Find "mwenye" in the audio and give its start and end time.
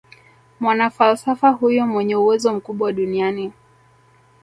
1.87-2.15